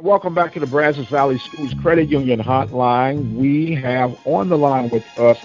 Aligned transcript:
Welcome 0.00 0.34
back 0.34 0.54
to 0.54 0.60
the 0.60 0.66
Brazos 0.66 1.08
Valley 1.08 1.36
Schools 1.36 1.74
Credit 1.82 2.08
Union 2.08 2.40
Hotline. 2.40 3.34
We 3.34 3.74
have 3.74 4.18
on 4.24 4.48
the 4.48 4.56
line 4.56 4.88
with 4.88 5.04
us 5.18 5.36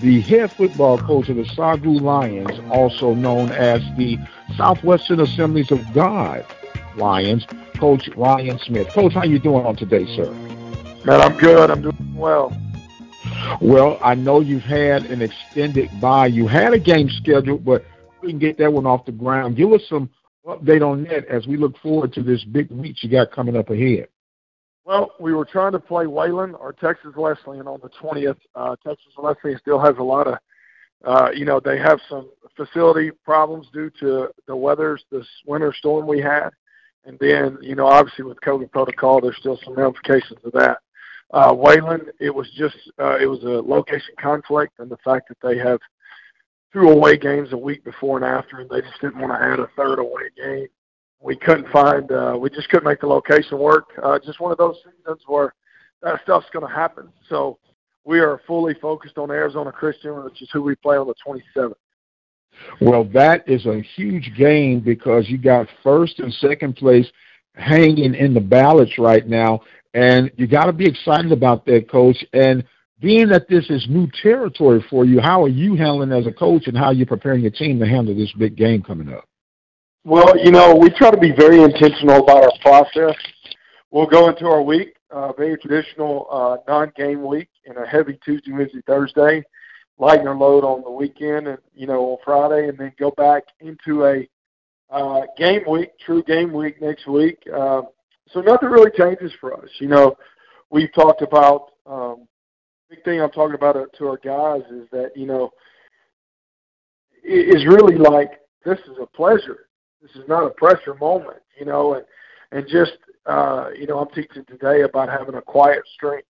the 0.00 0.22
head 0.22 0.50
football 0.50 0.96
coach 0.96 1.28
of 1.28 1.36
the 1.36 1.42
Sagu 1.42 2.00
Lions, 2.00 2.58
also 2.70 3.12
known 3.12 3.50
as 3.50 3.82
the 3.98 4.18
Southwestern 4.56 5.20
Assemblies 5.20 5.70
of 5.70 5.92
God 5.92 6.46
Lions, 6.96 7.46
Coach 7.76 8.08
Ryan 8.16 8.58
Smith. 8.58 8.88
Coach, 8.88 9.12
how 9.12 9.24
you 9.24 9.38
doing 9.38 9.66
on 9.66 9.76
today, 9.76 10.06
sir? 10.16 10.32
Man, 11.04 11.20
I'm 11.20 11.36
good. 11.36 11.70
I'm 11.70 11.82
doing 11.82 12.14
well. 12.14 12.56
Well, 13.60 13.98
I 14.02 14.14
know 14.14 14.40
you've 14.40 14.62
had 14.62 15.04
an 15.04 15.20
extended 15.20 15.90
bye. 16.00 16.28
You 16.28 16.46
had 16.46 16.72
a 16.72 16.78
game 16.78 17.10
scheduled, 17.10 17.62
but 17.62 17.84
we 18.22 18.30
can 18.30 18.38
get 18.38 18.56
that 18.56 18.72
one 18.72 18.86
off 18.86 19.04
the 19.04 19.12
ground. 19.12 19.56
Give 19.56 19.70
us 19.70 19.82
some 19.86 20.08
update 20.48 20.82
on 20.82 21.04
that 21.04 21.26
as 21.26 21.46
we 21.46 21.56
look 21.56 21.76
forward 21.78 22.12
to 22.14 22.22
this 22.22 22.42
big 22.44 22.70
week 22.70 23.02
you 23.02 23.10
got 23.10 23.30
coming 23.30 23.56
up 23.56 23.70
ahead. 23.70 24.08
Well, 24.84 25.12
we 25.20 25.34
were 25.34 25.44
trying 25.44 25.72
to 25.72 25.78
play 25.78 26.06
Wayland 26.06 26.56
or 26.56 26.72
Texas 26.72 27.14
Wesleyan 27.14 27.66
on 27.66 27.78
the 27.82 27.90
20th. 28.02 28.38
Uh, 28.54 28.74
Texas 28.86 29.12
Wesleyan 29.18 29.58
still 29.58 29.78
has 29.78 29.94
a 29.98 30.02
lot 30.02 30.26
of, 30.26 30.38
uh, 31.04 31.30
you 31.34 31.44
know, 31.44 31.60
they 31.60 31.78
have 31.78 32.00
some 32.08 32.30
facility 32.56 33.10
problems 33.22 33.66
due 33.72 33.90
to 34.00 34.28
the 34.46 34.56
weather, 34.56 34.98
this 35.12 35.26
winter 35.46 35.74
storm 35.76 36.06
we 36.06 36.20
had. 36.20 36.50
And 37.04 37.18
then, 37.18 37.58
you 37.60 37.74
know, 37.74 37.86
obviously 37.86 38.24
with 38.24 38.40
COVID 38.40 38.72
protocol, 38.72 39.20
there's 39.20 39.36
still 39.36 39.58
some 39.62 39.74
ramifications 39.74 40.40
of 40.42 40.52
that. 40.52 40.78
Uh, 41.32 41.54
Wayland, 41.54 42.10
it 42.18 42.34
was 42.34 42.50
just 42.56 42.76
uh, 42.98 43.18
it 43.20 43.26
was 43.26 43.42
a 43.42 43.60
location 43.60 44.14
conflict, 44.18 44.72
and 44.78 44.90
the 44.90 44.96
fact 45.04 45.28
that 45.28 45.36
they 45.42 45.58
have 45.58 45.78
two 46.72 46.88
away 46.88 47.16
games 47.16 47.52
a 47.52 47.56
week 47.56 47.84
before 47.84 48.16
and 48.16 48.26
after, 48.26 48.60
and 48.60 48.70
they 48.70 48.80
just 48.80 49.00
didn't 49.00 49.18
want 49.18 49.32
to 49.32 49.44
add 49.44 49.58
a 49.58 49.68
third 49.76 49.98
away 49.98 50.22
game. 50.36 50.66
We 51.20 51.36
couldn't 51.36 51.68
find, 51.70 52.10
uh, 52.12 52.36
we 52.38 52.50
just 52.50 52.68
couldn't 52.68 52.88
make 52.88 53.00
the 53.00 53.06
location 53.06 53.58
work. 53.58 53.88
Uh, 54.02 54.18
just 54.24 54.40
one 54.40 54.52
of 54.52 54.58
those 54.58 54.76
seasons 54.76 55.22
where 55.26 55.54
that 56.02 56.20
stuff's 56.22 56.46
going 56.52 56.66
to 56.66 56.72
happen. 56.72 57.08
So 57.28 57.58
we 58.04 58.20
are 58.20 58.40
fully 58.46 58.74
focused 58.74 59.18
on 59.18 59.30
Arizona 59.30 59.72
Christian, 59.72 60.22
which 60.24 60.40
is 60.42 60.48
who 60.52 60.62
we 60.62 60.76
play 60.76 60.96
on 60.96 61.08
the 61.08 61.14
27th. 61.26 61.74
Well, 62.80 63.04
that 63.12 63.48
is 63.48 63.66
a 63.66 63.82
huge 63.96 64.32
game 64.36 64.80
because 64.80 65.28
you 65.28 65.38
got 65.38 65.66
first 65.82 66.18
and 66.18 66.32
second 66.34 66.76
place 66.76 67.06
hanging 67.54 68.14
in 68.14 68.34
the 68.34 68.40
ballots 68.40 68.98
right 68.98 69.26
now. 69.26 69.60
And 69.94 70.30
you 70.36 70.46
got 70.46 70.66
to 70.66 70.72
be 70.72 70.86
excited 70.86 71.32
about 71.32 71.66
that, 71.66 71.90
coach. 71.90 72.24
And 72.32 72.64
being 73.00 73.28
that 73.28 73.48
this 73.48 73.68
is 73.70 73.86
new 73.88 74.08
territory 74.22 74.84
for 74.90 75.04
you, 75.04 75.20
how 75.20 75.42
are 75.42 75.48
you 75.48 75.76
handling 75.76 76.12
as 76.12 76.26
a 76.26 76.32
coach 76.32 76.66
and 76.66 76.76
how 76.76 76.86
are 76.86 76.92
you 76.92 77.06
preparing 77.06 77.42
your 77.42 77.50
team 77.50 77.78
to 77.78 77.86
handle 77.86 78.14
this 78.14 78.32
big 78.32 78.56
game 78.56 78.82
coming 78.82 79.12
up? 79.12 79.24
Well, 80.04 80.38
you 80.38 80.50
know, 80.50 80.74
we 80.74 80.90
try 80.90 81.10
to 81.10 81.18
be 81.18 81.32
very 81.32 81.62
intentional 81.62 82.22
about 82.22 82.44
our 82.44 82.52
process. 82.62 83.14
We'll 83.90 84.06
go 84.06 84.28
into 84.28 84.46
our 84.46 84.62
week, 84.62 84.96
uh, 85.10 85.32
very 85.32 85.56
traditional 85.58 86.26
uh, 86.30 86.56
non-game 86.66 87.24
week, 87.24 87.48
and 87.66 87.76
a 87.76 87.86
heavy 87.86 88.18
Tuesday, 88.24 88.52
Wednesday, 88.52 88.80
Thursday, 88.86 89.44
lighten 89.98 90.26
our 90.26 90.36
load 90.36 90.64
on 90.64 90.82
the 90.82 90.90
weekend, 90.90 91.48
and 91.48 91.58
you 91.74 91.86
know, 91.86 92.12
on 92.12 92.18
Friday, 92.24 92.68
and 92.68 92.78
then 92.78 92.92
go 92.98 93.10
back 93.12 93.44
into 93.60 94.06
a 94.06 94.28
uh, 94.90 95.22
game 95.36 95.62
week, 95.68 95.90
true 96.04 96.22
game 96.22 96.52
week 96.52 96.80
next 96.80 97.06
week. 97.06 97.38
Uh, 97.54 97.82
so 98.32 98.40
nothing 98.40 98.68
really 98.68 98.90
changes 98.96 99.32
for 99.40 99.54
us. 99.54 99.68
You 99.78 99.88
know, 99.88 100.16
we've 100.70 100.92
talked 100.94 101.22
about 101.22 101.72
um, 101.86 102.26
big 102.88 103.04
thing 103.04 103.20
I'm 103.20 103.30
talking 103.30 103.54
about 103.54 103.76
to 103.98 104.06
our 104.06 104.16
guys 104.18 104.62
is 104.70 104.88
that 104.92 105.12
you 105.14 105.26
know 105.26 105.50
it 107.22 107.56
is 107.56 107.66
really 107.66 107.96
like 107.96 108.40
this 108.64 108.78
is 108.80 108.96
a 109.00 109.06
pleasure. 109.06 109.68
This 110.00 110.10
is 110.12 110.28
not 110.28 110.44
a 110.44 110.50
pressure 110.50 110.94
moment. 110.94 111.38
You 111.58 111.66
know, 111.66 111.94
and 111.94 112.04
and 112.52 112.66
just 112.68 112.98
uh, 113.26 113.68
you 113.78 113.86
know 113.86 113.98
I'm 113.98 114.10
teaching 114.14 114.44
today 114.46 114.82
about 114.82 115.08
having 115.08 115.34
a 115.34 115.42
quiet 115.42 115.82
strength. 115.94 116.26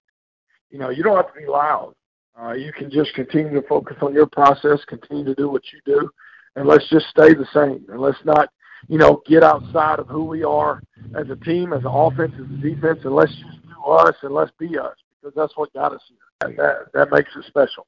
You 0.70 0.80
know, 0.80 0.90
you 0.90 1.04
don't 1.04 1.16
have 1.16 1.34
to 1.34 1.40
be 1.40 1.48
loud. 1.48 1.94
Uh, 2.40 2.54
you 2.54 2.72
can 2.72 2.92
just 2.92 3.14
continue 3.14 3.60
to 3.60 3.68
focus 3.68 3.98
on 4.02 4.14
your 4.14 4.28
process, 4.28 4.80
continue 4.88 5.26
to 5.26 5.34
do 5.34 5.50
what 5.50 5.64
you 5.74 5.80
do, 5.86 6.10
and 6.56 6.68
let's 6.68 6.88
just 6.90 7.08
stay 7.08 7.34
the 7.34 7.48
same. 7.54 7.84
And 7.90 8.00
let's 8.00 8.20
not 8.26 8.50
you 8.88 8.98
know, 8.98 9.22
get 9.26 9.44
outside 9.44 10.00
of 10.00 10.08
who 10.08 10.26
we 10.26 10.44
are 10.44 10.82
as 11.16 11.30
a 11.30 11.36
team, 11.36 11.74
as 11.74 11.80
an 11.80 11.92
offense, 11.92 12.34
as 12.36 12.46
a 12.46 12.62
defense, 12.62 13.00
and 13.04 13.16
let's 13.16 13.32
just 13.32 13.68
do 13.68 13.84
us 13.84 14.16
and 14.22 14.34
let's 14.34 14.52
be 14.60 14.78
us 14.78 14.96
because 15.20 15.36
that's 15.36 15.56
what 15.58 15.74
got 15.74 15.94
us 15.94 16.02
here. 16.08 16.18
And 16.42 16.58
that, 16.58 16.92
that 16.94 17.12
makes 17.12 17.32
it 17.36 17.46
special. 17.46 17.88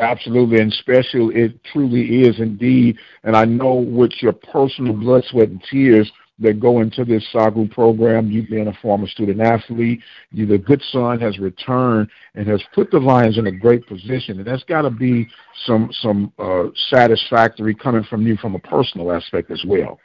Absolutely, 0.00 0.60
and 0.60 0.72
special 0.72 1.30
it 1.30 1.58
truly 1.72 2.22
is 2.22 2.38
indeed. 2.38 2.98
And 3.24 3.36
I 3.36 3.44
know 3.44 3.74
with 3.74 4.12
your 4.20 4.32
personal 4.32 4.92
blood, 4.92 5.24
sweat, 5.24 5.48
and 5.48 5.62
tears 5.70 6.10
that 6.38 6.60
go 6.60 6.80
into 6.80 7.04
this 7.04 7.24
SAGU 7.32 7.70
program, 7.70 8.30
you 8.30 8.46
being 8.46 8.68
a 8.68 8.78
former 8.82 9.06
student 9.06 9.40
athlete, 9.40 10.00
you 10.32 10.44
the 10.44 10.58
good 10.58 10.82
son 10.92 11.18
has 11.20 11.38
returned 11.38 12.08
and 12.34 12.46
has 12.46 12.62
put 12.74 12.90
the 12.90 12.98
Lions 12.98 13.38
in 13.38 13.46
a 13.46 13.52
great 13.52 13.86
position, 13.86 14.38
and 14.38 14.46
that's 14.46 14.64
got 14.64 14.82
to 14.82 14.90
be 14.90 15.26
some 15.64 15.90
some 16.02 16.32
uh, 16.38 16.64
satisfactory 16.90 17.74
coming 17.74 18.04
from 18.04 18.26
you 18.26 18.36
from 18.36 18.54
a 18.54 18.60
personal 18.60 19.12
aspect 19.12 19.50
as 19.50 19.64
well. 19.66 19.98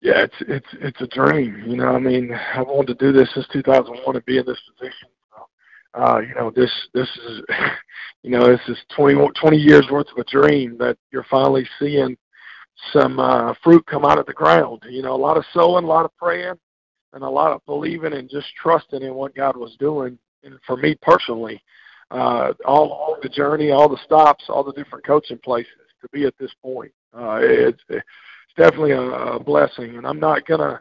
Yeah, 0.00 0.24
it's 0.24 0.34
it's 0.40 0.66
it's 0.80 1.00
a 1.00 1.06
dream. 1.06 1.62
You 1.66 1.76
know, 1.76 1.88
I 1.88 1.98
mean, 1.98 2.32
I've 2.32 2.66
wanted 2.66 2.98
to 2.98 3.12
do 3.12 3.16
this 3.16 3.32
since 3.34 3.46
2001 3.52 4.16
and 4.16 4.24
be 4.24 4.38
in 4.38 4.46
this 4.46 4.60
position. 4.76 5.08
Uh, 5.96 6.20
you 6.20 6.34
know, 6.34 6.50
this 6.54 6.70
this 6.92 7.08
is, 7.28 7.40
you 8.22 8.30
know, 8.30 8.46
this 8.46 8.60
is 8.68 8.78
20 8.94 9.14
20 9.40 9.56
years 9.56 9.86
worth 9.90 10.08
of 10.08 10.18
a 10.18 10.24
dream 10.24 10.76
that 10.78 10.96
you're 11.10 11.26
finally 11.30 11.66
seeing 11.78 12.16
some 12.92 13.18
uh, 13.18 13.54
fruit 13.64 13.84
come 13.86 14.04
out 14.04 14.18
of 14.18 14.26
the 14.26 14.32
ground. 14.32 14.82
You 14.88 15.02
know, 15.02 15.14
a 15.14 15.16
lot 15.16 15.38
of 15.38 15.44
sowing, 15.52 15.84
a 15.84 15.88
lot 15.88 16.04
of 16.04 16.16
praying, 16.16 16.54
and 17.14 17.22
a 17.22 17.28
lot 17.28 17.52
of 17.52 17.64
believing 17.64 18.12
and 18.12 18.28
just 18.28 18.48
trusting 18.60 19.02
in 19.02 19.14
what 19.14 19.34
God 19.34 19.56
was 19.56 19.74
doing. 19.78 20.18
And 20.44 20.58
for 20.66 20.76
me 20.76 20.96
personally, 21.00 21.62
uh, 22.10 22.52
all 22.64 22.88
along 22.88 23.16
the 23.22 23.28
journey, 23.28 23.70
all 23.70 23.88
the 23.88 23.98
stops, 24.04 24.44
all 24.48 24.62
the 24.62 24.72
different 24.72 25.06
coaching 25.06 25.38
places 25.38 25.72
to 26.02 26.08
be 26.12 26.24
at 26.24 26.34
this 26.38 26.52
point, 26.62 26.92
uh, 27.18 27.38
it's 27.40 27.82
definitely 28.56 28.92
a, 28.92 29.00
a 29.00 29.40
blessing. 29.42 29.96
And 29.96 30.06
I'm 30.06 30.20
not 30.20 30.46
gonna 30.46 30.80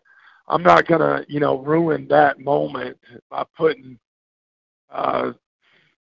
I'm 0.50 0.62
not 0.62 0.88
gonna 0.88 1.24
you 1.30 1.40
know 1.40 1.60
ruin 1.60 2.06
that 2.10 2.40
moment 2.40 2.98
by 3.30 3.44
putting 3.58 3.98
uh, 4.96 5.32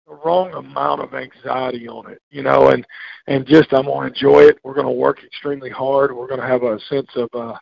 the 0.06 0.14
wrong 0.24 0.52
amount 0.52 1.00
of 1.00 1.14
anxiety 1.14 1.88
on 1.88 2.10
it, 2.10 2.20
you 2.30 2.42
know, 2.42 2.68
and 2.68 2.86
and 3.26 3.46
just 3.46 3.72
I'm 3.72 3.86
gonna 3.86 4.08
enjoy 4.08 4.40
it. 4.42 4.58
We're 4.62 4.74
gonna 4.74 4.92
work 4.92 5.24
extremely 5.24 5.70
hard. 5.70 6.14
We're 6.14 6.28
gonna 6.28 6.46
have 6.46 6.62
a 6.62 6.78
sense 6.88 7.08
of 7.14 7.28
uh, 7.34 7.54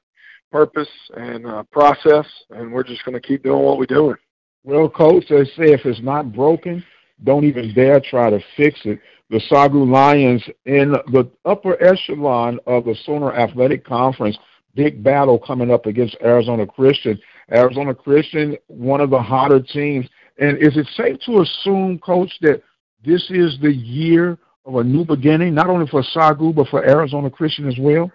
purpose 0.51 0.89
and 1.17 1.47
uh, 1.47 1.63
process, 1.71 2.27
and 2.51 2.73
we're 2.73 2.83
just 2.83 3.05
gonna 3.05 3.21
keep 3.21 3.43
doing 3.43 3.63
what 3.63 3.79
we're 3.79 3.87
doing. 3.87 4.17
Well, 4.65 4.89
coach, 4.89 5.25
they 5.29 5.45
say 5.45 5.73
if 5.73 5.87
it's 5.87 6.03
not 6.03 6.33
broken, 6.33 6.85
don't 7.25 7.45
even 7.45 7.73
dare 7.75 8.01
try 8.01 8.31
to 8.31 8.41
fix 8.57 8.81
it 8.85 9.01
the 9.31 9.41
Sagu 9.49 9.89
Lions 9.89 10.43
in 10.67 10.93
the 11.13 11.31
upper 11.45 11.81
echelon 11.83 12.59
of 12.67 12.85
the 12.85 12.97
Sooner 13.07 13.33
Athletic 13.33 13.85
Conference. 13.85 14.37
Big 14.75 15.03
battle 15.03 15.39
coming 15.39 15.71
up 15.71 15.87
against 15.87 16.17
Arizona 16.23 16.67
Christian. 16.67 17.19
Arizona 17.53 17.95
Christian, 17.95 18.57
one 18.67 19.01
of 19.01 19.11
the 19.11 19.21
hotter 19.21 19.61
teams. 19.61 20.07
And 20.39 20.59
is 20.59 20.77
it 20.77 20.87
safe 20.97 21.19
to 21.27 21.43
assume, 21.43 21.99
Coach, 21.99 22.33
that 22.41 22.63
this 23.05 23.25
is 23.31 23.59
the 23.61 23.73
year 23.73 24.39
of 24.65 24.77
a 24.77 24.85
new 24.85 25.05
beginning, 25.05 25.55
not 25.55 25.69
only 25.69 25.87
for 25.87 26.03
Sagu, 26.15 26.55
but 26.55 26.69
for 26.69 26.85
Arizona 26.85 27.31
Christian 27.31 27.69
as 27.69 27.77
well? 27.79 28.11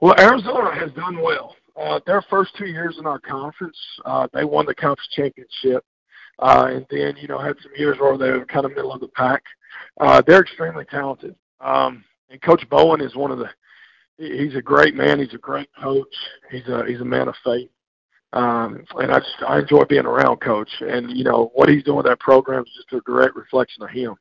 Well, 0.00 0.14
Arizona 0.18 0.74
has 0.74 0.92
done 0.92 1.20
well. 1.20 1.56
Uh, 1.80 2.00
their 2.06 2.22
first 2.22 2.52
two 2.56 2.66
years 2.66 2.96
in 2.98 3.06
our 3.06 3.18
conference, 3.18 3.78
uh, 4.04 4.26
they 4.32 4.44
won 4.44 4.66
the 4.66 4.74
conference 4.74 5.08
championship. 5.12 5.84
Uh, 6.40 6.68
and 6.70 6.86
then, 6.90 7.16
you 7.16 7.26
know, 7.26 7.38
had 7.38 7.56
some 7.62 7.72
years 7.76 7.98
where 7.98 8.16
they 8.16 8.30
were 8.30 8.44
kind 8.46 8.64
of 8.64 8.74
middle 8.74 8.92
of 8.92 9.00
the 9.00 9.08
pack. 9.08 9.42
Uh, 10.00 10.22
they're 10.26 10.42
extremely 10.42 10.84
talented. 10.84 11.34
Um, 11.60 12.04
and 12.30 12.40
Coach 12.42 12.68
Bowen 12.70 13.00
is 13.00 13.16
one 13.16 13.30
of 13.30 13.38
the. 13.38 13.48
He's 14.18 14.54
a 14.56 14.62
great 14.62 14.94
man. 14.94 15.20
He's 15.20 15.34
a 15.34 15.38
great 15.38 15.68
coach. 15.80 16.14
He's 16.50 16.66
a 16.68 16.84
he's 16.86 17.00
a 17.00 17.04
man 17.04 17.28
of 17.28 17.34
faith. 17.44 17.70
Um, 18.32 18.84
and 18.96 19.10
I 19.10 19.18
just 19.18 19.42
I 19.46 19.58
enjoy 19.60 19.84
being 19.84 20.06
around 20.06 20.40
Coach. 20.40 20.70
And 20.80 21.10
you 21.10 21.24
know 21.24 21.50
what 21.54 21.68
he's 21.68 21.84
doing 21.84 21.96
with 21.96 22.06
that 22.06 22.20
program 22.20 22.62
is 22.62 22.72
just 22.74 22.92
a 22.92 23.00
direct 23.10 23.36
reflection 23.36 23.82
of 23.82 23.90
him. 23.90 24.14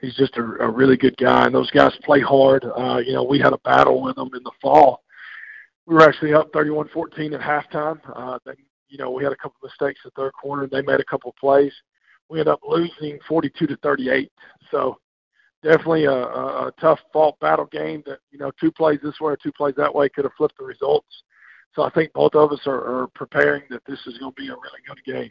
He's 0.00 0.16
just 0.16 0.36
a, 0.36 0.42
a 0.42 0.70
really 0.70 0.96
good 0.96 1.16
guy, 1.16 1.46
and 1.46 1.54
those 1.54 1.70
guys 1.70 1.92
play 2.04 2.20
hard. 2.20 2.64
Uh, 2.64 2.98
you 3.04 3.12
know, 3.12 3.22
we 3.22 3.38
had 3.38 3.52
a 3.52 3.58
battle 3.58 4.02
with 4.02 4.16
them 4.16 4.30
in 4.34 4.42
the 4.42 4.50
fall. 4.60 5.02
We 5.86 5.94
were 5.94 6.02
actually 6.02 6.32
up 6.32 6.52
31-14 6.52 7.34
at 7.34 7.40
halftime. 7.40 8.00
Uh, 8.14 8.38
they 8.44 8.54
you 8.92 8.98
know, 8.98 9.10
we 9.10 9.24
had 9.24 9.32
a 9.32 9.36
couple 9.36 9.56
of 9.62 9.70
mistakes 9.70 10.00
in 10.04 10.10
the 10.14 10.22
third 10.22 10.34
quarter. 10.34 10.66
They 10.66 10.82
made 10.82 11.00
a 11.00 11.04
couple 11.04 11.30
of 11.30 11.36
plays. 11.36 11.72
We 12.28 12.38
ended 12.38 12.52
up 12.52 12.60
losing 12.62 13.18
42 13.26 13.66
to 13.66 13.76
38. 13.78 14.30
So 14.70 14.98
definitely 15.62 16.04
a, 16.04 16.12
a, 16.12 16.66
a 16.68 16.72
tough 16.78 17.00
fault 17.10 17.40
battle 17.40 17.64
game 17.72 18.02
that, 18.04 18.18
you 18.30 18.38
know, 18.38 18.52
two 18.60 18.70
plays 18.70 19.00
this 19.02 19.18
way 19.18 19.32
or 19.32 19.38
two 19.42 19.52
plays 19.52 19.74
that 19.78 19.92
way 19.92 20.10
could 20.10 20.24
have 20.24 20.34
flipped 20.36 20.58
the 20.58 20.64
results. 20.64 21.22
So 21.74 21.82
I 21.82 21.90
think 21.90 22.12
both 22.12 22.34
of 22.34 22.52
us 22.52 22.60
are, 22.66 23.02
are 23.02 23.06
preparing 23.14 23.62
that 23.70 23.82
this 23.86 23.98
is 24.06 24.18
going 24.18 24.32
to 24.32 24.40
be 24.40 24.48
a 24.48 24.52
really 24.52 24.82
good 24.86 25.04
game. 25.04 25.30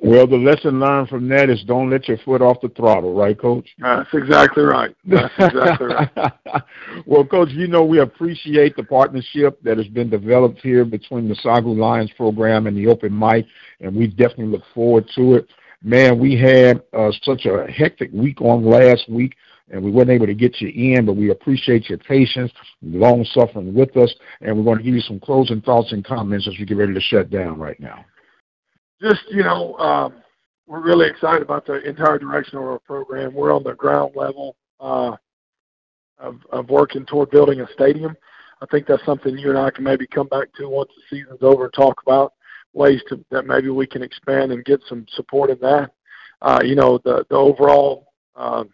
Well, 0.00 0.26
the 0.26 0.36
lesson 0.36 0.80
learned 0.80 1.08
from 1.08 1.28
that 1.28 1.50
is 1.50 1.62
don't 1.64 1.90
let 1.90 2.08
your 2.08 2.18
foot 2.18 2.40
off 2.40 2.60
the 2.60 2.68
throttle, 2.70 3.14
right, 3.14 3.38
Coach? 3.38 3.68
That's 3.78 4.08
exactly 4.12 4.62
right. 4.62 4.94
That's 5.04 5.32
exactly 5.38 5.86
right. 5.88 6.32
well, 7.06 7.24
Coach, 7.24 7.50
you 7.50 7.68
know 7.68 7.84
we 7.84 8.00
appreciate 8.00 8.74
the 8.76 8.84
partnership 8.84 9.60
that 9.62 9.78
has 9.78 9.88
been 9.88 10.10
developed 10.10 10.60
here 10.60 10.84
between 10.84 11.28
the 11.28 11.34
Sagu 11.36 11.76
Lions 11.76 12.10
program 12.16 12.66
and 12.66 12.76
the 12.76 12.86
Open 12.86 13.16
Mic, 13.16 13.46
and 13.80 13.94
we 13.94 14.06
definitely 14.06 14.46
look 14.46 14.64
forward 14.74 15.08
to 15.14 15.34
it. 15.34 15.48
Man, 15.82 16.18
we 16.18 16.38
had 16.38 16.82
uh, 16.92 17.10
such 17.22 17.44
a 17.46 17.66
hectic 17.70 18.10
week 18.12 18.40
on 18.40 18.64
last 18.64 19.08
week, 19.08 19.34
and 19.72 19.82
we 19.82 19.90
weren't 19.90 20.10
able 20.10 20.26
to 20.26 20.34
get 20.34 20.60
you 20.60 20.68
in, 20.68 21.04
but 21.06 21.14
we 21.14 21.30
appreciate 21.30 21.88
your 21.88 21.98
patience, 21.98 22.52
long 22.82 23.24
suffering 23.24 23.74
with 23.74 23.96
us, 23.96 24.14
and 24.40 24.56
we're 24.56 24.64
going 24.64 24.78
to 24.78 24.84
give 24.84 24.94
you 24.94 25.00
some 25.00 25.18
closing 25.18 25.60
thoughts 25.60 25.92
and 25.92 26.04
comments 26.04 26.46
as 26.46 26.54
we 26.58 26.64
get 26.64 26.76
ready 26.76 26.94
to 26.94 27.00
shut 27.00 27.30
down 27.30 27.58
right 27.58 27.80
now 27.80 28.04
just 29.02 29.22
you 29.30 29.42
know, 29.42 29.76
um, 29.78 30.14
we're 30.66 30.80
really 30.80 31.08
excited 31.08 31.42
about 31.42 31.66
the 31.66 31.82
entire 31.82 32.18
direction 32.18 32.58
of 32.58 32.64
our 32.64 32.78
program. 32.78 33.34
We're 33.34 33.54
on 33.54 33.64
the 33.64 33.74
ground 33.74 34.12
level 34.14 34.56
uh, 34.80 35.16
of, 36.18 36.36
of 36.50 36.70
working 36.70 37.04
toward 37.04 37.30
building 37.30 37.60
a 37.60 37.66
stadium. 37.74 38.16
I 38.62 38.66
think 38.66 38.86
that's 38.86 39.04
something 39.04 39.36
you 39.36 39.50
and 39.50 39.58
I 39.58 39.70
can 39.70 39.82
maybe 39.82 40.06
come 40.06 40.28
back 40.28 40.52
to 40.54 40.68
once 40.68 40.90
the 40.96 41.16
season's 41.16 41.42
over 41.42 41.64
and 41.64 41.74
talk 41.74 42.00
about 42.06 42.34
ways 42.72 43.02
to 43.08 43.22
that 43.30 43.46
maybe 43.46 43.68
we 43.68 43.86
can 43.86 44.02
expand 44.02 44.52
and 44.52 44.64
get 44.64 44.80
some 44.88 45.04
support 45.14 45.50
in 45.50 45.58
that. 45.58 45.90
Uh, 46.40 46.60
you 46.64 46.76
know, 46.76 46.98
the 47.04 47.26
the 47.28 47.36
overall 47.36 48.12
uh, 48.36 48.64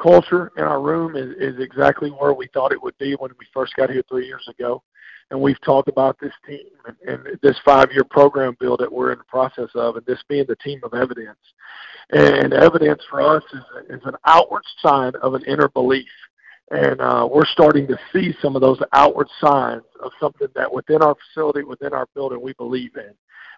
culture 0.00 0.52
in 0.56 0.64
our 0.64 0.80
room 0.80 1.16
is, 1.16 1.30
is 1.38 1.60
exactly 1.60 2.10
where 2.10 2.32
we 2.32 2.48
thought 2.52 2.72
it 2.72 2.82
would 2.82 2.96
be 2.98 3.14
when 3.14 3.30
we 3.38 3.46
first 3.52 3.74
got 3.76 3.90
here 3.90 4.02
three 4.08 4.26
years 4.26 4.46
ago 4.48 4.82
and 5.30 5.40
we've 5.40 5.60
talked 5.62 5.88
about 5.88 6.18
this 6.20 6.32
team 6.46 6.66
and, 6.86 6.96
and 7.08 7.38
this 7.42 7.58
five-year 7.64 8.04
program 8.04 8.56
build 8.60 8.80
that 8.80 8.92
we're 8.92 9.12
in 9.12 9.18
the 9.18 9.24
process 9.24 9.68
of, 9.74 9.96
and 9.96 10.06
this 10.06 10.22
being 10.28 10.44
the 10.48 10.56
team 10.56 10.80
of 10.84 10.94
evidence. 10.94 11.38
And 12.10 12.52
evidence 12.52 13.02
for 13.10 13.20
us 13.20 13.42
is, 13.52 13.98
is 13.98 14.02
an 14.04 14.14
outward 14.24 14.62
sign 14.80 15.12
of 15.22 15.34
an 15.34 15.42
inner 15.44 15.68
belief. 15.68 16.06
And 16.70 17.00
uh, 17.00 17.28
we're 17.30 17.46
starting 17.46 17.88
to 17.88 17.98
see 18.12 18.34
some 18.40 18.54
of 18.54 18.62
those 18.62 18.78
outward 18.92 19.28
signs 19.40 19.82
of 20.02 20.12
something 20.20 20.48
that 20.54 20.72
within 20.72 21.02
our 21.02 21.16
facility, 21.26 21.64
within 21.64 21.92
our 21.92 22.06
building, 22.14 22.40
we 22.40 22.52
believe 22.54 22.92
in. 22.96 23.12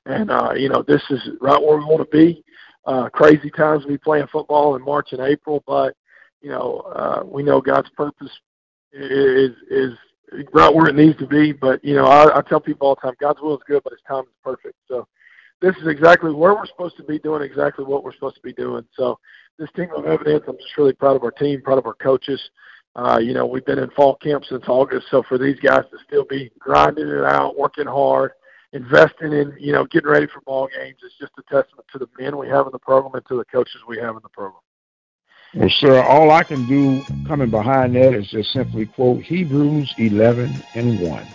And, 0.06 0.30
uh, 0.30 0.52
you 0.56 0.70
know, 0.70 0.82
this 0.86 1.02
is 1.10 1.20
right 1.40 1.60
where 1.60 1.76
we 1.76 1.84
want 1.84 2.10
to 2.10 2.16
be. 2.16 2.42
Uh, 2.86 3.10
crazy 3.10 3.50
times 3.50 3.82
to 3.82 3.88
be 3.88 3.98
playing 3.98 4.26
football 4.32 4.76
in 4.76 4.82
March 4.82 5.08
and 5.12 5.20
April, 5.20 5.62
but, 5.66 5.94
you 6.40 6.50
know, 6.50 6.80
uh, 6.94 7.22
we 7.24 7.42
know 7.42 7.60
God's 7.60 7.90
purpose 7.90 8.30
is, 8.92 9.52
is 9.70 9.92
right 10.52 10.74
where 10.74 10.88
it 10.88 10.94
needs 10.94 11.18
to 11.18 11.26
be. 11.26 11.52
But 11.52 11.84
you 11.84 11.94
know, 11.94 12.06
I, 12.06 12.38
I 12.38 12.42
tell 12.42 12.60
people 12.60 12.88
all 12.88 12.94
the 12.94 13.00
time, 13.00 13.16
God's 13.20 13.40
will 13.40 13.56
is 13.56 13.62
good, 13.66 13.82
but 13.84 13.92
His 13.92 14.02
time 14.06 14.24
is 14.24 14.34
perfect. 14.42 14.76
So 14.86 15.06
this 15.60 15.76
is 15.76 15.88
exactly 15.88 16.32
where 16.32 16.54
we're 16.54 16.66
supposed 16.66 16.96
to 16.98 17.02
be 17.02 17.18
doing 17.18 17.42
exactly 17.42 17.84
what 17.84 18.04
we're 18.04 18.12
supposed 18.12 18.36
to 18.36 18.42
be 18.42 18.52
doing. 18.52 18.84
So 18.94 19.18
this 19.58 19.70
team 19.74 19.88
of 19.96 20.06
evidence, 20.06 20.44
I'm 20.46 20.56
just 20.56 20.76
really 20.76 20.92
proud 20.92 21.16
of 21.16 21.24
our 21.24 21.32
team, 21.32 21.62
proud 21.62 21.78
of 21.78 21.86
our 21.86 21.94
coaches. 21.94 22.40
Uh, 22.94 23.18
you 23.18 23.32
know, 23.32 23.46
we've 23.46 23.64
been 23.64 23.78
in 23.78 23.90
fall 23.90 24.16
camp 24.16 24.44
since 24.48 24.64
August, 24.66 25.06
so 25.10 25.22
for 25.28 25.38
these 25.38 25.58
guys 25.60 25.84
to 25.90 25.98
still 26.06 26.24
be 26.24 26.50
grinding 26.58 27.08
it 27.08 27.24
out, 27.24 27.56
working 27.56 27.86
hard, 27.86 28.32
investing 28.72 29.32
in, 29.32 29.54
you 29.58 29.72
know, 29.72 29.84
getting 29.86 30.10
ready 30.10 30.26
for 30.26 30.40
ball 30.40 30.68
games 30.76 30.96
is 31.04 31.12
just 31.20 31.32
a 31.38 31.42
testament 31.42 31.86
to 31.92 31.98
the 31.98 32.08
men 32.18 32.36
we 32.36 32.48
have 32.48 32.66
in 32.66 32.72
the 32.72 32.78
program 32.78 33.14
and 33.14 33.24
to 33.26 33.36
the 33.36 33.44
coaches 33.44 33.80
we 33.86 33.98
have 33.98 34.16
in 34.16 34.22
the 34.22 34.28
program. 34.30 34.60
Well, 35.54 35.70
sir, 35.70 36.02
all 36.02 36.30
I 36.30 36.42
can 36.42 36.66
do 36.66 37.02
coming 37.26 37.48
behind 37.48 37.94
that 37.96 38.12
is 38.12 38.28
just 38.28 38.52
simply 38.52 38.84
quote 38.84 39.22
Hebrews 39.22 39.94
11 39.96 40.54
and 40.74 41.00
1. 41.00 41.26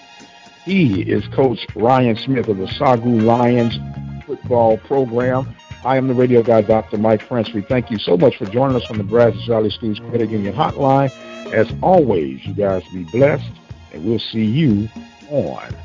He 0.66 1.02
is 1.02 1.28
Coach 1.30 1.66
Ryan 1.76 2.16
Smith 2.16 2.48
of 2.48 2.58
the 2.58 2.68
Sagu 2.68 3.22
Lions 3.24 3.78
football 4.26 4.78
program. 4.78 5.56
I 5.84 5.98
am 5.98 6.08
the 6.08 6.14
radio 6.14 6.44
guy, 6.44 6.62
Dr. 6.62 6.98
Mike 6.98 7.28
Prince. 7.28 7.54
We 7.54 7.62
thank 7.62 7.90
you 7.90 7.98
so 7.98 8.16
much 8.16 8.38
for 8.38 8.46
joining 8.46 8.78
us 8.78 8.90
on 8.90 9.00
the 9.00 9.04
Brazos 9.04 9.46
Valley 9.48 9.72
Schools 9.72 10.00
Credit 10.00 10.30
Union 10.30 10.54
Hotline. 10.54 11.12
As 11.52 11.74
always, 11.82 12.46
you 12.46 12.54
guys 12.54 12.84
be 12.94 13.04
blessed, 13.06 13.52
and 13.92 14.06
we'll 14.06 14.20
see 14.20 14.46
you 14.46 14.88
on 15.30 15.76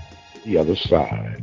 the 0.45 0.59
other 0.59 0.77
side. 0.77 1.43